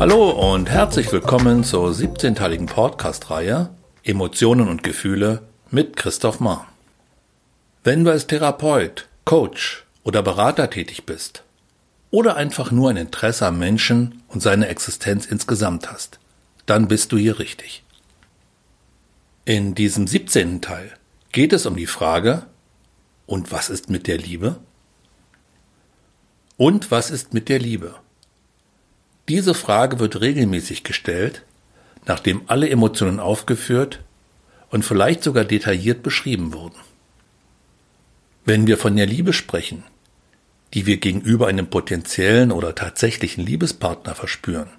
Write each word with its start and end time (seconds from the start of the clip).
Hallo 0.00 0.30
und 0.54 0.70
herzlich 0.70 1.10
willkommen 1.10 1.64
zur 1.64 1.90
17-teiligen 1.90 2.66
Podcast-Reihe 2.66 3.70
Emotionen 4.04 4.68
und 4.68 4.84
Gefühle 4.84 5.42
mit 5.72 5.96
Christoph 5.96 6.38
Mahr. 6.38 6.68
Wenn 7.82 8.04
du 8.04 8.12
als 8.12 8.28
Therapeut, 8.28 9.08
Coach 9.24 9.84
oder 10.04 10.22
Berater 10.22 10.70
tätig 10.70 11.04
bist 11.04 11.42
oder 12.12 12.36
einfach 12.36 12.70
nur 12.70 12.90
ein 12.90 12.96
Interesse 12.96 13.44
am 13.44 13.58
Menschen 13.58 14.22
und 14.28 14.40
seine 14.40 14.68
Existenz 14.68 15.26
insgesamt 15.26 15.90
hast, 15.90 16.20
dann 16.64 16.86
bist 16.86 17.10
du 17.10 17.16
hier 17.16 17.40
richtig. 17.40 17.82
In 19.46 19.74
diesem 19.74 20.06
17. 20.06 20.60
Teil 20.60 20.92
geht 21.32 21.52
es 21.52 21.66
um 21.66 21.74
die 21.74 21.86
Frage, 21.86 22.44
und 23.26 23.50
was 23.50 23.68
ist 23.68 23.90
mit 23.90 24.06
der 24.06 24.18
Liebe? 24.18 24.60
Und 26.56 26.92
was 26.92 27.10
ist 27.10 27.34
mit 27.34 27.48
der 27.48 27.58
Liebe? 27.58 27.96
Diese 29.28 29.52
Frage 29.52 29.98
wird 29.98 30.20
regelmäßig 30.20 30.84
gestellt, 30.84 31.42
nachdem 32.06 32.42
alle 32.46 32.70
Emotionen 32.70 33.20
aufgeführt 33.20 34.00
und 34.70 34.84
vielleicht 34.84 35.22
sogar 35.22 35.44
detailliert 35.44 36.02
beschrieben 36.02 36.54
wurden. 36.54 36.78
Wenn 38.44 38.66
wir 38.66 38.78
von 38.78 38.96
der 38.96 39.06
Liebe 39.06 39.34
sprechen, 39.34 39.84
die 40.72 40.86
wir 40.86 40.96
gegenüber 40.96 41.46
einem 41.46 41.68
potenziellen 41.68 42.52
oder 42.52 42.74
tatsächlichen 42.74 43.44
Liebespartner 43.44 44.14
verspüren, 44.14 44.70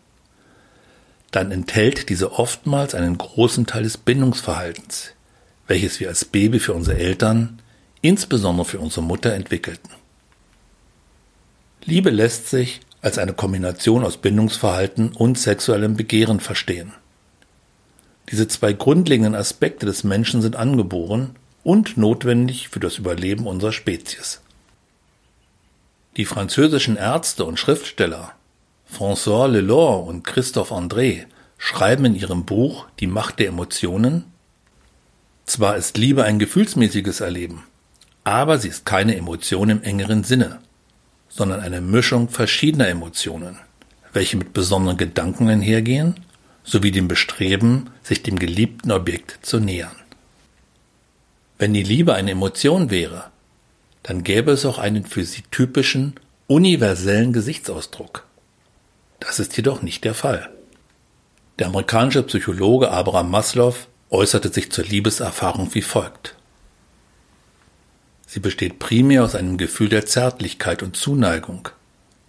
dann 1.30 1.52
enthält 1.52 2.10
diese 2.10 2.32
oftmals 2.34 2.96
einen 2.96 3.20
großen 3.20 3.68
Teil 3.68 3.84
des 3.84 3.98
Bindungsverhaltens, 3.98 5.12
welches 5.68 6.00
wir 6.00 6.10
als 6.10 6.26
Baby 6.26 6.60
für 6.60 6.74
unsere 6.74 6.98
Eltern, 6.98 7.62
insbesondere 8.02 8.66
für 8.66 8.80
unsere 8.80 9.04
Mutter 9.04 9.34
entwickelten. 9.34 9.92
Liebe 11.86 12.10
lässt 12.10 12.50
sich 12.50 12.82
als 13.02 13.18
eine 13.18 13.34
Kombination 13.34 14.04
aus 14.04 14.18
Bindungsverhalten 14.18 15.14
und 15.14 15.38
sexuellem 15.38 15.96
Begehren 15.96 16.40
verstehen. 16.40 16.94
Diese 18.30 18.48
zwei 18.48 18.74
grundlegenden 18.74 19.36
Aspekte 19.36 19.86
des 19.86 20.04
Menschen 20.04 20.42
sind 20.42 20.56
angeboren 20.56 21.36
und 21.64 21.98
notwendig 21.98 22.70
für 22.70 22.80
das 22.80 22.98
Überleben 22.98 23.48
unserer 23.48 23.72
Spezies. 23.72 24.42
Die 26.18 26.26
französischen 26.26 26.98
Ärzte 26.98 27.46
und 27.46 27.58
Schriftsteller 27.58 28.34
François 28.92 29.48
Lelore 29.48 30.00
und 30.00 30.24
Christophe 30.24 30.74
André 30.74 31.26
schreiben 31.58 32.06
in 32.06 32.16
ihrem 32.16 32.46
Buch 32.46 32.88
Die 33.00 33.08
Macht 33.08 33.40
der 33.40 33.48
Emotionen 33.48 34.26
Zwar 35.46 35.78
ist 35.78 35.98
Liebe 35.98 36.24
ein 36.24 36.38
gefühlsmäßiges 36.38 37.22
Erleben, 37.22 37.64
aber 38.24 38.60
sie 38.60 38.68
ist 38.68 38.86
keine 38.86 39.16
Emotion 39.16 39.70
im 39.70 39.82
engeren 39.82 40.24
Sinne, 40.24 40.60
sondern 41.30 41.62
eine 41.62 41.80
Mischung 41.80 42.30
verschiedener 42.30 42.90
Emotionen, 42.90 43.58
welche 44.12 44.38
mit 44.38 44.54
besonderen 44.54 44.98
Gedanken 44.98 45.48
einhergehen, 45.48 46.16
sowie 46.64 46.92
dem 46.92 47.08
Bestreben, 47.08 47.90
sich 48.04 48.24
dem 48.24 48.38
geliebten 48.38 48.92
Objekt 48.92 49.46
zu 49.46 49.60
nähern. 49.60 49.96
Wenn 51.58 51.74
die 51.74 51.84
Liebe 51.84 52.14
eine 52.14 52.32
Emotion 52.32 52.90
wäre, 52.90 53.26
dann 54.04 54.24
gäbe 54.24 54.52
es 54.52 54.66
auch 54.66 54.80
einen 54.80 55.06
für 55.06 55.26
sie 55.26 55.44
typischen, 55.52 56.16
universellen 56.48 57.34
Gesichtsausdruck. 57.34 58.26
Das 59.20 59.40
ist 59.40 59.56
jedoch 59.58 59.82
nicht 59.82 60.04
der 60.04 60.14
Fall. 60.14 60.50
Der 61.60 61.68
amerikanische 61.68 62.24
Psychologe 62.24 62.90
Abraham 62.90 63.30
Maslow 63.30 63.76
äußerte 64.10 64.50
sich 64.50 64.72
zur 64.72 64.86
Liebeserfahrung 64.86 65.74
wie 65.76 65.82
folgt. 65.82 66.36
Sie 68.32 68.40
besteht 68.40 68.78
primär 68.78 69.24
aus 69.24 69.34
einem 69.34 69.58
Gefühl 69.58 69.90
der 69.90 70.06
Zärtlichkeit 70.06 70.84
und 70.84 70.96
Zuneigung, 70.96 71.70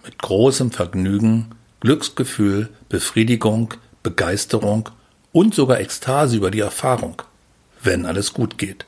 mit 0.03 0.17
großem 0.17 0.71
Vergnügen, 0.71 1.51
Glücksgefühl, 1.81 2.71
Befriedigung, 2.89 3.75
Begeisterung 4.03 4.89
und 5.33 5.55
sogar 5.55 5.79
Ekstase 5.79 6.39
über 6.39 6.51
die 6.51 6.61
Erfahrung, 6.61 7.21
wenn 7.83 8.07
alles 8.07 8.33
gut 8.33 8.57
geht. 8.57 8.87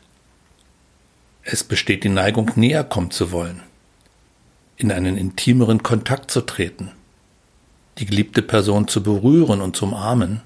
Es 1.42 1.62
besteht 1.64 2.02
die 2.02 2.08
Neigung, 2.08 2.50
näher 2.54 2.82
kommen 2.82 3.10
zu 3.10 3.30
wollen, 3.30 3.62
in 4.78 4.90
einen 4.90 5.18
intimeren 5.18 5.82
Kontakt 5.82 6.30
zu 6.30 6.40
treten, 6.40 6.92
die 7.98 8.06
geliebte 8.06 8.40
Person 8.40 8.88
zu 8.88 9.02
berühren 9.02 9.60
und 9.60 9.76
zu 9.76 9.84
umarmen, 9.84 10.40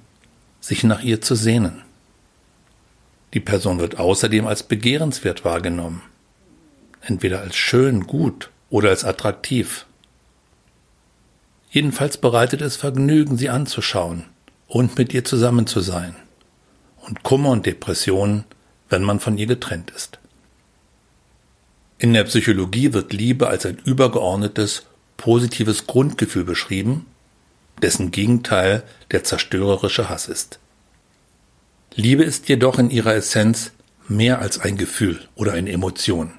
sich 0.61 0.83
nach 0.83 1.01
ihr 1.01 1.21
zu 1.21 1.37
sehnen. 1.37 1.83
Die 3.35 3.41
Person 3.41 3.79
wird 3.79 4.01
außerdem 4.01 4.49
als 4.49 4.65
begehrenswert 4.65 5.45
wahrgenommen, 5.45 6.03
entweder 7.07 7.41
als 7.41 7.57
schön, 7.57 8.07
gut 8.07 8.51
oder 8.69 8.91
als 8.91 9.05
attraktiv. 9.05 9.87
Jedenfalls 11.71 12.17
bereitet 12.17 12.61
es 12.61 12.77
Vergnügen, 12.77 13.37
sie 13.37 13.51
anzuschauen 13.51 14.25
und 14.67 14.99
mit 14.99 15.15
ihr 15.15 15.25
zusammen 15.25 15.67
zu 15.67 15.81
sein, 15.81 16.17
und 17.07 17.23
Kummer 17.23 17.51
und 17.51 17.67
Depressionen, 17.67 18.45
wenn 18.89 19.03
man 19.03 19.21
von 19.21 19.39
ihr 19.39 19.47
getrennt 19.47 19.91
ist. 19.91 20.19
In 21.99 22.13
der 22.13 22.25
Psychologie 22.25 22.93
wird 22.93 23.13
Liebe 23.13 23.49
als 23.49 23.65
ein 23.65 23.79
übergeordnetes, 23.79 24.85
positives 25.17 25.87
Grundgefühl 25.87 26.45
beschrieben, 26.45 27.07
dessen 27.81 28.11
Gegenteil 28.11 28.83
der 29.11 29.25
zerstörerische 29.25 30.09
Hass 30.09 30.29
ist. 30.29 30.59
Liebe 31.95 32.25
ist 32.25 32.49
jedoch 32.49 32.79
in 32.79 32.91
ihrer 32.91 33.15
Essenz 33.15 33.73
mehr 34.09 34.41
als 34.41 34.59
ein 34.59 34.77
Gefühl 34.77 35.27
oder 35.35 35.53
eine 35.53 35.73
Emotion. 35.73 36.33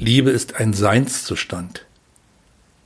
Liebe 0.00 0.30
ist 0.30 0.54
ein 0.54 0.74
Seinszustand, 0.74 1.84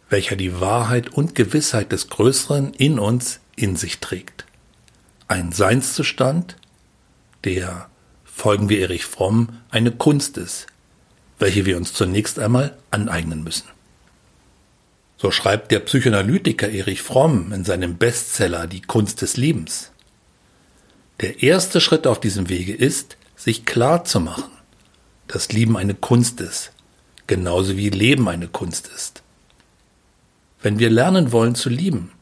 welcher 0.08 0.34
die 0.34 0.60
Wahrheit 0.60 1.10
und 1.10 1.34
Gewissheit 1.34 1.92
des 1.92 2.08
Größeren 2.08 2.72
in 2.72 2.98
uns 2.98 3.40
in 3.54 3.76
sich 3.76 3.98
trägt. 3.98 4.46
Ein 5.28 5.52
Seinszustand, 5.52 6.56
der, 7.44 7.90
folgen 8.24 8.70
wir 8.70 8.80
Erich 8.80 9.04
Fromm, 9.04 9.60
eine 9.70 9.90
Kunst 9.90 10.38
ist, 10.38 10.66
welche 11.38 11.66
wir 11.66 11.76
uns 11.76 11.92
zunächst 11.92 12.38
einmal 12.38 12.78
aneignen 12.90 13.44
müssen. 13.44 13.68
So 15.18 15.30
schreibt 15.30 15.70
der 15.70 15.80
Psychoanalytiker 15.80 16.70
Erich 16.70 17.02
Fromm 17.02 17.52
in 17.52 17.64
seinem 17.64 17.98
Bestseller 17.98 18.66
Die 18.66 18.80
Kunst 18.80 19.20
des 19.20 19.36
Liebens. 19.36 19.92
Der 21.20 21.42
erste 21.42 21.82
Schritt 21.82 22.06
auf 22.06 22.20
diesem 22.20 22.48
Wege 22.48 22.74
ist, 22.74 23.18
sich 23.36 23.66
klar 23.66 24.04
zu 24.04 24.18
machen, 24.18 24.50
dass 25.28 25.52
Lieben 25.52 25.76
eine 25.76 25.94
Kunst 25.94 26.40
ist, 26.40 26.72
genauso 27.32 27.78
wie 27.78 27.88
Leben 27.88 28.28
eine 28.28 28.46
Kunst 28.46 28.90
ist. 28.94 29.22
Wenn 30.60 30.78
wir 30.78 30.90
lernen 30.90 31.32
wollen 31.32 31.54
zu 31.54 31.70
lieben, 31.70 32.12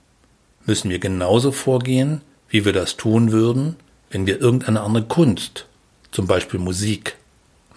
müssen 0.66 0.88
wir 0.88 1.00
genauso 1.00 1.50
vorgehen, 1.50 2.20
wie 2.48 2.64
wir 2.64 2.72
das 2.72 2.96
tun 2.96 3.32
würden, 3.32 3.74
wenn 4.10 4.28
wir 4.28 4.40
irgendeine 4.40 4.82
andere 4.82 5.06
Kunst, 5.06 5.66
zum 6.12 6.28
Beispiel 6.28 6.60
Musik, 6.60 7.16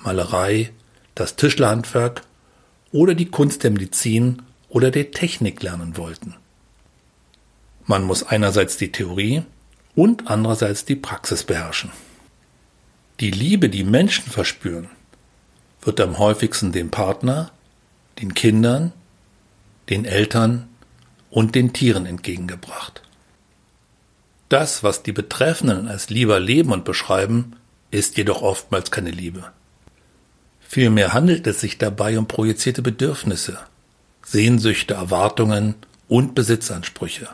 Malerei, 0.04 0.70
das 1.16 1.36
Tischlerhandwerk 1.36 2.22
oder 2.92 3.16
die 3.16 3.32
Kunst 3.32 3.64
der 3.64 3.72
Medizin 3.72 4.44
oder 4.70 4.92
der 4.92 5.10
Technik 5.10 5.64
lernen 5.64 5.98
wollten. 5.98 6.36
Man 7.88 8.04
muss 8.04 8.22
einerseits 8.22 8.78
die 8.78 8.92
Theorie 8.92 9.42
und 9.96 10.28
andererseits 10.28 10.86
die 10.86 10.98
Praxis 10.98 11.44
beherrschen. 11.44 11.90
Die 13.20 13.32
Liebe, 13.32 13.70
die 13.70 13.84
Menschen 13.84 14.30
verspüren, 14.30 14.88
wird 15.86 16.00
am 16.02 16.18
häufigsten 16.18 16.72
dem 16.72 16.92
Partner, 16.92 17.52
den 18.22 18.34
Kindern, 18.34 18.92
den 19.90 20.06
Eltern 20.06 20.68
und 21.30 21.56
den 21.56 21.74
Tieren 21.74 22.06
entgegengebracht. 22.06 23.02
Das, 24.50 24.84
was 24.84 25.04
die 25.04 25.12
Betreffenden 25.12 25.88
als 25.88 26.10
lieber 26.10 26.40
leben 26.40 26.72
und 26.72 26.86
beschreiben, 26.86 27.56
ist 27.92 28.18
jedoch 28.18 28.42
oftmals 28.42 28.92
keine 28.92 29.12
Liebe. 29.12 29.52
Vielmehr 30.62 31.14
handelt 31.14 31.46
es 31.48 31.62
sich 31.62 31.78
dabei 31.78 32.18
um 32.18 32.28
projizierte 32.28 32.82
Bedürfnisse, 32.82 33.60
Sehnsüchte, 34.24 34.94
Erwartungen 34.94 35.76
und 36.08 36.36
Besitzansprüche. 36.36 37.30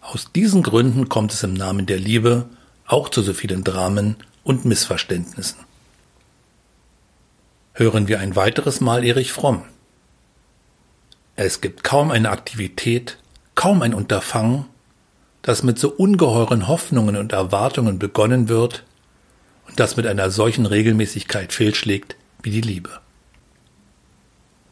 Aus 0.00 0.32
diesen 0.32 0.62
Gründen 0.62 1.08
kommt 1.08 1.32
es 1.32 1.42
im 1.42 1.54
Namen 1.54 1.86
der 1.86 1.98
Liebe 1.98 2.48
auch 2.86 3.08
zu 3.08 3.22
so 3.22 3.32
vielen 3.32 3.62
Dramen 3.64 4.16
und 4.42 4.64
Missverständnissen. 4.64 5.58
Hören 7.74 8.06
wir 8.06 8.20
ein 8.20 8.36
weiteres 8.36 8.82
Mal 8.82 9.02
Erich 9.02 9.32
Fromm. 9.32 9.62
Es 11.36 11.62
gibt 11.62 11.82
kaum 11.82 12.10
eine 12.10 12.28
Aktivität, 12.28 13.16
kaum 13.54 13.80
ein 13.80 13.94
Unterfangen, 13.94 14.66
das 15.40 15.62
mit 15.62 15.78
so 15.78 15.88
ungeheuren 15.88 16.68
Hoffnungen 16.68 17.16
und 17.16 17.32
Erwartungen 17.32 17.98
begonnen 17.98 18.50
wird 18.50 18.84
und 19.66 19.80
das 19.80 19.96
mit 19.96 20.06
einer 20.06 20.30
solchen 20.30 20.66
Regelmäßigkeit 20.66 21.54
fehlschlägt 21.54 22.16
wie 22.42 22.50
die 22.50 22.60
Liebe. 22.60 23.00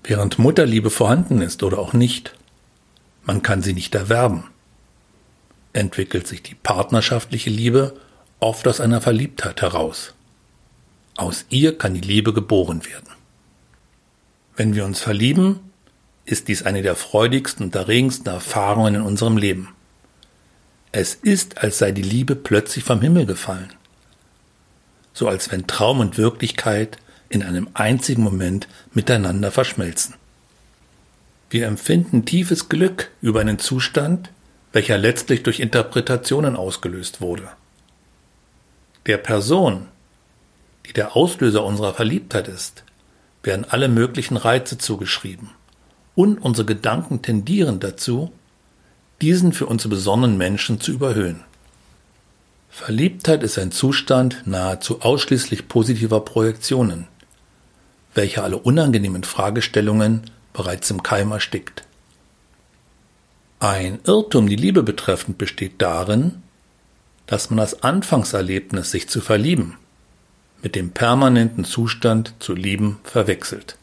Während 0.05 0.39
Mutterliebe 0.39 0.91
vorhanden 0.91 1.41
ist 1.41 1.63
oder 1.63 1.79
auch 1.79 1.95
nicht, 1.95 2.35
man 3.25 3.41
kann 3.41 3.63
sie 3.63 3.73
nicht 3.73 3.95
erwerben, 3.95 4.45
entwickelt 5.73 6.27
sich 6.27 6.43
die 6.43 6.55
partnerschaftliche 6.55 7.49
Liebe 7.49 7.97
oft 8.41 8.69
aus 8.69 8.79
einer 8.79 9.01
Verliebtheit 9.01 9.63
heraus. 9.63 10.13
Aus 11.21 11.45
ihr 11.51 11.77
kann 11.77 11.93
die 11.93 12.01
Liebe 12.01 12.33
geboren 12.33 12.87
werden. 12.87 13.11
Wenn 14.57 14.75
wir 14.75 14.87
uns 14.87 15.01
verlieben, 15.01 15.61
ist 16.25 16.49
dies 16.49 16.63
eine 16.63 16.81
der 16.81 16.97
freudigsten 16.97 17.67
und 17.67 17.75
erregendsten 17.75 18.33
Erfahrungen 18.33 18.95
in 18.95 19.03
unserem 19.03 19.37
Leben. 19.37 19.69
Es 20.93 21.15
ist, 21.15 21.59
als 21.59 21.77
sei 21.77 21.93
die 21.93 22.01
Liebe 22.01 22.37
plötzlich 22.37 22.85
vom 22.85 23.03
Himmel 23.03 23.27
gefallen. 23.27 23.71
So 25.13 25.29
als 25.29 25.53
wenn 25.53 25.67
Traum 25.67 26.01
und 26.01 26.17
Wirklichkeit 26.17 26.97
in 27.29 27.43
einem 27.43 27.69
einzigen 27.75 28.23
Moment 28.23 28.67
miteinander 28.95 29.51
verschmelzen. 29.51 30.15
Wir 31.51 31.67
empfinden 31.67 32.25
tiefes 32.25 32.71
Glück 32.71 33.11
über 33.21 33.43
einen 33.43 33.59
Zustand, 33.59 34.31
welcher 34.73 34.97
letztlich 34.97 35.43
durch 35.43 35.61
Interpretationen 35.61 36.57
ausgelöst 36.57 37.21
wurde. 37.21 37.51
Der 39.05 39.19
Person, 39.19 39.89
die 40.87 40.93
der 40.93 41.17
Auslöser 41.17 41.65
unserer 41.65 41.95
Verliebtheit 41.95 42.49
ist, 42.49 42.85
werden 43.43 43.65
alle 43.69 43.89
möglichen 43.89 44.37
Reize 44.37 44.79
zugeschrieben, 44.79 45.51
und 46.15 46.39
unsere 46.39 46.67
Gedanken 46.67 47.23
tendieren 47.23 47.81
dazu, 47.81 48.33
diesen 49.21 49.53
für 49.53 49.67
uns 49.67 49.87
besonnenen 49.89 50.37
Menschen 50.37 50.81
zu 50.81 50.93
überhöhen. 50.93 51.45
Verliebtheit 52.71 53.43
ist 53.43 53.59
ein 53.59 53.73
Zustand 53.73 54.43
nahezu 54.47 55.03
ausschließlich 55.03 55.69
positiver 55.69 56.21
Projektionen, 56.21 57.09
welcher 58.15 58.45
alle 58.45 58.59
unangenehmen 58.59 59.25
Fragestellungen 59.25 60.23
bereits 60.53 60.91
im 60.91 61.03
Keim 61.03 61.33
erstickt. 61.33 61.85
Ein 63.59 63.99
Irrtum 64.05 64.49
die 64.49 64.57
Liebe 64.57 64.83
betreffend 64.83 65.37
besteht 65.37 65.83
darin, 65.83 66.43
dass 67.27 67.51
man 67.51 67.59
das 67.59 67.83
Anfangserlebnis, 67.83 68.91
sich 68.91 69.09
zu 69.09 69.21
verlieben, 69.21 69.77
mit 70.63 70.75
dem 70.75 70.91
permanenten 70.91 71.65
Zustand 71.65 72.35
zu 72.39 72.55
lieben 72.55 72.99
verwechselt. 73.03 73.77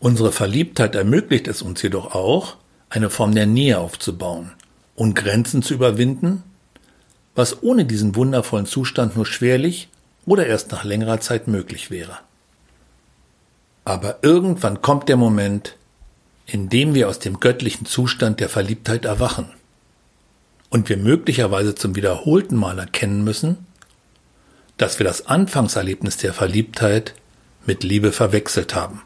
Unsere 0.00 0.32
Verliebtheit 0.32 0.94
ermöglicht 0.94 1.48
es 1.48 1.62
uns 1.62 1.82
jedoch 1.82 2.14
auch, 2.14 2.56
eine 2.90 3.10
Form 3.10 3.34
der 3.34 3.46
Nähe 3.46 3.78
aufzubauen 3.78 4.52
und 4.94 5.14
Grenzen 5.14 5.62
zu 5.62 5.74
überwinden, 5.74 6.42
was 7.34 7.62
ohne 7.62 7.84
diesen 7.84 8.16
wundervollen 8.16 8.66
Zustand 8.66 9.16
nur 9.16 9.26
schwerlich 9.26 9.88
oder 10.26 10.46
erst 10.46 10.72
nach 10.72 10.84
längerer 10.84 11.20
Zeit 11.20 11.48
möglich 11.48 11.90
wäre. 11.90 12.18
Aber 13.84 14.18
irgendwann 14.22 14.82
kommt 14.82 15.08
der 15.08 15.16
Moment, 15.16 15.76
in 16.46 16.68
dem 16.68 16.94
wir 16.94 17.08
aus 17.08 17.18
dem 17.18 17.40
göttlichen 17.40 17.86
Zustand 17.86 18.40
der 18.40 18.48
Verliebtheit 18.48 19.04
erwachen 19.04 19.50
und 20.70 20.88
wir 20.88 20.96
möglicherweise 20.96 21.74
zum 21.74 21.94
wiederholten 21.94 22.56
Mal 22.56 22.78
erkennen 22.78 23.22
müssen, 23.22 23.67
dass 24.78 24.98
wir 24.98 25.04
das 25.04 25.26
Anfangserlebnis 25.26 26.16
der 26.16 26.32
Verliebtheit 26.32 27.14
mit 27.66 27.84
Liebe 27.84 28.12
verwechselt 28.12 28.74
haben. 28.74 29.02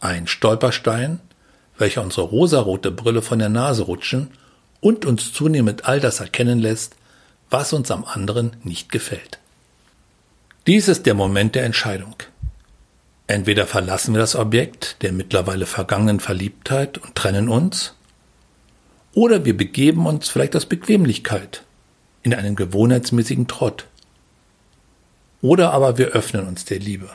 Ein 0.00 0.26
Stolperstein, 0.26 1.20
welcher 1.78 2.02
unsere 2.02 2.26
rosarote 2.26 2.90
Brille 2.90 3.22
von 3.22 3.38
der 3.38 3.48
Nase 3.48 3.84
rutschen 3.84 4.30
und 4.80 5.04
uns 5.04 5.32
zunehmend 5.32 5.86
all 5.86 6.00
das 6.00 6.20
erkennen 6.20 6.58
lässt, 6.58 6.96
was 7.50 7.72
uns 7.72 7.90
am 7.90 8.04
anderen 8.04 8.56
nicht 8.64 8.90
gefällt. 8.90 9.38
Dies 10.66 10.88
ist 10.88 11.06
der 11.06 11.14
Moment 11.14 11.54
der 11.54 11.64
Entscheidung. 11.64 12.16
Entweder 13.28 13.66
verlassen 13.66 14.14
wir 14.14 14.20
das 14.20 14.36
Objekt 14.36 15.02
der 15.02 15.12
mittlerweile 15.12 15.66
vergangenen 15.66 16.20
Verliebtheit 16.20 16.98
und 16.98 17.14
trennen 17.14 17.48
uns, 17.48 17.94
oder 19.12 19.44
wir 19.44 19.56
begeben 19.56 20.06
uns 20.06 20.28
vielleicht 20.28 20.54
aus 20.56 20.66
Bequemlichkeit 20.66 21.62
in 22.22 22.34
einen 22.34 22.54
gewohnheitsmäßigen 22.54 23.48
Trott. 23.48 23.86
Oder 25.42 25.72
aber 25.72 25.98
wir 25.98 26.08
öffnen 26.08 26.46
uns 26.46 26.64
der 26.64 26.78
Liebe 26.78 27.10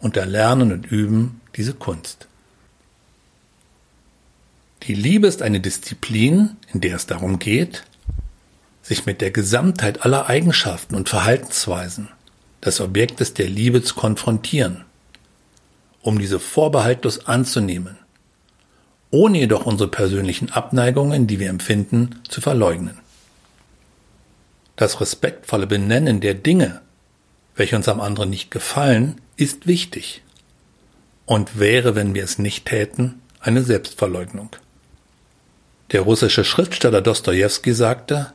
und 0.00 0.16
erlernen 0.16 0.72
und 0.72 0.86
üben 0.86 1.40
diese 1.56 1.74
Kunst. 1.74 2.26
Die 4.84 4.94
Liebe 4.94 5.28
ist 5.28 5.42
eine 5.42 5.60
Disziplin, 5.60 6.56
in 6.72 6.80
der 6.80 6.96
es 6.96 7.06
darum 7.06 7.38
geht, 7.38 7.84
sich 8.82 9.06
mit 9.06 9.20
der 9.20 9.30
Gesamtheit 9.30 10.04
aller 10.04 10.28
Eigenschaften 10.28 10.96
und 10.96 11.08
Verhaltensweisen 11.08 12.08
des 12.64 12.80
Objektes 12.80 13.32
der 13.34 13.48
Liebe 13.48 13.82
zu 13.82 13.94
konfrontieren, 13.94 14.84
um 16.02 16.18
diese 16.18 16.40
vorbehaltlos 16.40 17.26
anzunehmen, 17.26 17.96
ohne 19.10 19.38
jedoch 19.38 19.66
unsere 19.66 19.88
persönlichen 19.88 20.50
Abneigungen, 20.50 21.28
die 21.28 21.38
wir 21.38 21.48
empfinden, 21.48 22.20
zu 22.28 22.40
verleugnen. 22.40 22.98
Das 24.74 25.00
respektvolle 25.00 25.68
Benennen 25.68 26.20
der 26.20 26.34
Dinge, 26.34 26.80
welche 27.54 27.76
uns 27.76 27.88
am 27.88 28.00
anderen 28.00 28.30
nicht 28.30 28.50
gefallen, 28.50 29.20
ist 29.36 29.66
wichtig 29.66 30.22
und 31.26 31.58
wäre, 31.58 31.94
wenn 31.94 32.14
wir 32.14 32.24
es 32.24 32.38
nicht 32.38 32.66
täten, 32.66 33.20
eine 33.40 33.62
Selbstverleugnung. 33.62 34.50
Der 35.92 36.02
russische 36.02 36.44
Schriftsteller 36.44 37.02
Dostojewski 37.02 37.72
sagte, 37.72 38.32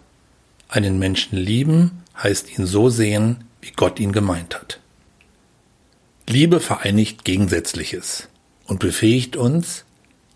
einen 0.70 1.00
Menschen 1.00 1.38
lieben 1.38 2.04
heißt 2.22 2.58
ihn 2.58 2.66
so 2.66 2.90
sehen, 2.90 3.46
wie 3.62 3.72
Gott 3.72 4.00
ihn 4.00 4.12
gemeint 4.12 4.56
hat. 4.56 4.80
Liebe 6.28 6.60
vereinigt 6.60 7.24
Gegensätzliches 7.24 8.28
und 8.66 8.80
befähigt 8.80 9.38
uns, 9.38 9.86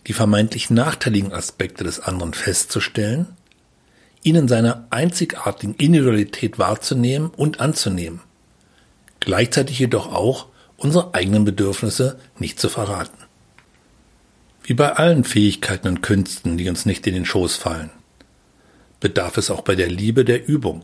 die 0.08 0.14
vermeintlich 0.14 0.70
nachteiligen 0.70 1.34
Aspekte 1.34 1.84
des 1.84 2.00
anderen 2.00 2.34
festzustellen, 2.34 3.28
ihn 4.24 4.36
in 4.36 4.48
seiner 4.48 4.88
einzigartigen 4.90 5.76
Individualität 5.76 6.60
wahrzunehmen 6.60 7.30
und 7.30 7.60
anzunehmen, 7.60 8.22
gleichzeitig 9.22 9.80
jedoch 9.80 10.12
auch 10.12 10.48
unsere 10.76 11.14
eigenen 11.14 11.46
Bedürfnisse 11.46 12.20
nicht 12.38 12.60
zu 12.60 12.68
verraten. 12.68 13.18
Wie 14.64 14.74
bei 14.74 14.94
allen 14.94 15.24
Fähigkeiten 15.24 15.88
und 15.88 16.02
Künsten, 16.02 16.58
die 16.58 16.68
uns 16.68 16.86
nicht 16.86 17.08
in 17.08 17.14
den 17.14 17.26
Schoß 17.26 17.56
fallen, 17.56 17.92
bedarf 19.00 19.38
es 19.38 19.50
auch 19.50 19.62
bei 19.62 19.76
der 19.76 19.90
Liebe 19.90 20.26
der 20.26 20.48
Übung, 20.48 20.84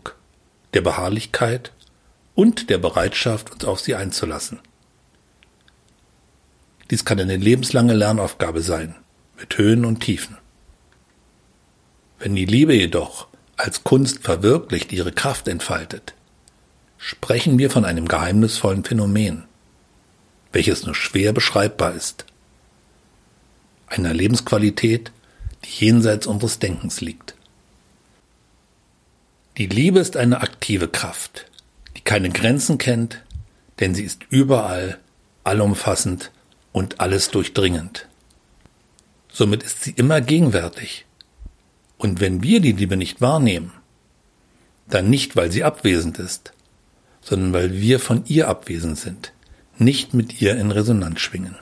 der 0.73 0.81
Beharrlichkeit 0.81 1.73
und 2.35 2.69
der 2.69 2.77
Bereitschaft, 2.77 3.51
uns 3.51 3.65
auf 3.65 3.79
sie 3.79 3.95
einzulassen. 3.95 4.59
Dies 6.89 7.03
kann 7.03 7.19
eine 7.19 7.37
lebenslange 7.37 7.93
Lernaufgabe 7.93 8.61
sein, 8.61 8.95
mit 9.39 9.57
Höhen 9.57 9.83
und 9.85 9.99
Tiefen. 9.99 10.37
Wenn 12.19 12.35
die 12.35 12.45
Liebe 12.45 12.73
jedoch 12.73 13.27
als 13.57 13.83
Kunst 13.83 14.23
verwirklicht 14.23 14.91
ihre 14.91 15.11
Kraft 15.11 15.47
entfaltet, 15.47 16.13
sprechen 16.97 17.57
wir 17.57 17.69
von 17.69 17.85
einem 17.85 18.07
geheimnisvollen 18.07 18.83
Phänomen, 18.83 19.43
welches 20.51 20.85
nur 20.85 20.95
schwer 20.95 21.33
beschreibbar 21.33 21.93
ist. 21.93 22.25
Einer 23.87 24.13
Lebensqualität, 24.13 25.11
die 25.63 25.85
jenseits 25.85 26.27
unseres 26.27 26.59
Denkens 26.59 27.01
liegt. 27.01 27.35
Die 29.57 29.67
Liebe 29.67 29.99
ist 29.99 30.17
eine 30.17 30.41
aktive 30.41 30.87
Kraft, 30.87 31.49
die 31.95 32.01
keine 32.01 32.29
Grenzen 32.29 32.77
kennt, 32.77 33.23
denn 33.79 33.95
sie 33.95 34.03
ist 34.03 34.21
überall, 34.29 34.99
allumfassend 35.43 36.31
und 36.71 36.99
alles 36.99 37.31
durchdringend. 37.31 38.07
Somit 39.29 39.63
ist 39.63 39.83
sie 39.83 39.91
immer 39.91 40.21
gegenwärtig. 40.21 41.05
Und 41.97 42.19
wenn 42.19 42.43
wir 42.43 42.59
die 42.59 42.73
Liebe 42.73 42.97
nicht 42.97 43.21
wahrnehmen, 43.21 43.71
dann 44.87 45.09
nicht, 45.09 45.35
weil 45.35 45.51
sie 45.51 45.63
abwesend 45.63 46.19
ist, 46.19 46.53
sondern 47.27 47.51
weil 47.51 47.73
wir 47.73 47.99
von 47.99 48.23
ihr 48.25 48.47
abwesend 48.47 48.97
sind 48.97 49.33
nicht 49.77 50.13
mit 50.13 50.41
ihr 50.41 50.57
in 50.57 50.71
Resonanz 50.71 51.19
schwingen. 51.19 51.55